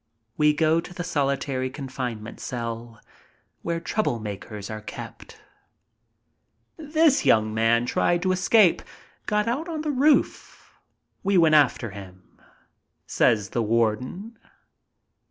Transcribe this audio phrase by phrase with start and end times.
[0.35, 2.99] We go to the solitary confinement cell,
[3.61, 5.39] where trouble makers are kept.
[6.75, 8.81] "This young man tried to escape,
[9.27, 10.73] got out on the roof.
[11.23, 12.41] We went after him,"
[13.05, 14.39] says the warden.